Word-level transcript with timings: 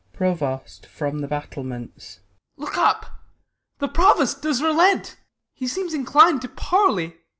Provost 0.13 0.87
from 0.87 1.19
the 1.19 1.27
battlements. 1.27 2.21
Ben. 2.57 2.65
Look 2.65 2.75
up! 2.75 3.19
the 3.77 3.87
Provost 3.87 4.41
does 4.41 4.59
relent: 4.59 5.17
he 5.53 5.67
seems 5.67 5.93
Inclin'd 5.93 6.41
to 6.41 6.47
parley. 6.49 7.17